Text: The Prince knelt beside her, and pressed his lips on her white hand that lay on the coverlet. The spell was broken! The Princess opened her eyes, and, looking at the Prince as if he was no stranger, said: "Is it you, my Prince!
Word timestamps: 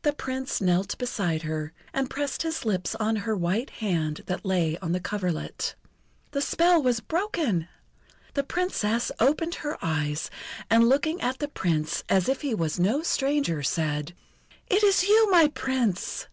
The 0.00 0.14
Prince 0.14 0.62
knelt 0.62 0.96
beside 0.96 1.42
her, 1.42 1.74
and 1.92 2.08
pressed 2.08 2.40
his 2.40 2.64
lips 2.64 2.94
on 2.94 3.16
her 3.16 3.36
white 3.36 3.68
hand 3.84 4.22
that 4.24 4.46
lay 4.46 4.78
on 4.78 4.92
the 4.92 4.98
coverlet. 4.98 5.74
The 6.30 6.40
spell 6.40 6.82
was 6.82 7.00
broken! 7.00 7.68
The 8.32 8.44
Princess 8.44 9.12
opened 9.20 9.56
her 9.56 9.76
eyes, 9.82 10.30
and, 10.70 10.88
looking 10.88 11.20
at 11.20 11.38
the 11.38 11.48
Prince 11.48 12.02
as 12.08 12.30
if 12.30 12.40
he 12.40 12.54
was 12.54 12.80
no 12.80 13.02
stranger, 13.02 13.62
said: 13.62 14.14
"Is 14.70 14.82
it 15.02 15.06
you, 15.10 15.30
my 15.30 15.48
Prince! 15.48 16.28